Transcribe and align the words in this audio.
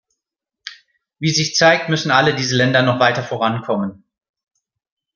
Wie 1.19 1.29
sich 1.29 1.53
zeigt, 1.53 1.89
müssen 1.89 2.09
alle 2.09 2.33
diese 2.33 2.55
Länder 2.55 2.81
noch 2.81 2.99
weiter 2.99 3.21
vorankommen. 3.21 4.03